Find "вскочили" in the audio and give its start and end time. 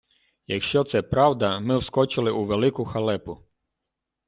1.77-2.31